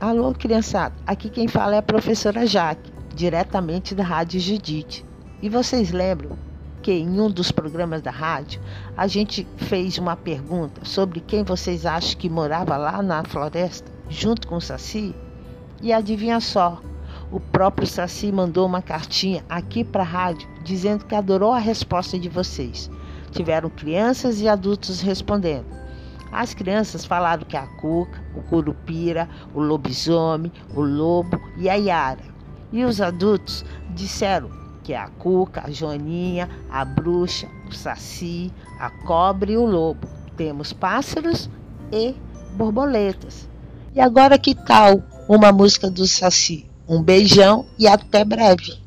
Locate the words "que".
6.80-6.90, 12.18-12.30, 21.04-21.14, 27.44-27.56, 34.82-34.94, 44.38-44.54